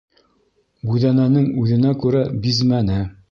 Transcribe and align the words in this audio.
Бүҙәнәнең 0.91 1.45
үҙенә 1.65 1.93
күрә 2.05 2.25
бизмәне. 2.47 2.99